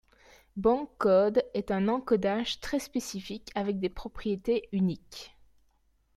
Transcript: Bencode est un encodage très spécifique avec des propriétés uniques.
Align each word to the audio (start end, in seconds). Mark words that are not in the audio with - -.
Bencode 0.57 1.43
est 1.53 1.69
un 1.69 1.87
encodage 1.87 2.59
très 2.59 2.79
spécifique 2.79 3.51
avec 3.53 3.77
des 3.79 3.89
propriétés 3.89 4.67
uniques. 4.71 5.37